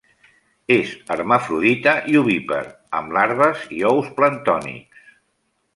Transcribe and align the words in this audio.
És 0.75 0.93
hermafrodita 1.15 1.93
i 2.13 2.17
ovípar 2.23 2.63
amb 3.01 3.17
larves 3.19 3.69
i 3.81 3.85
ous 3.91 4.13
planctònics. 4.21 5.05